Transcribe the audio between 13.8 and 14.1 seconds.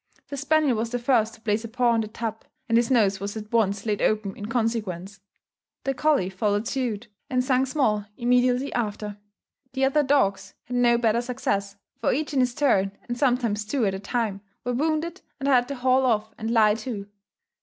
at a